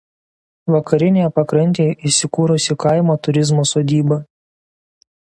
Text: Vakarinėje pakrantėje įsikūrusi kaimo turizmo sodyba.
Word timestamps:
Vakarinėje 0.75 1.25
pakrantėje 1.39 1.91
įsikūrusi 2.11 2.75
kaimo 2.85 3.17
turizmo 3.27 3.65
sodyba. 3.73 4.17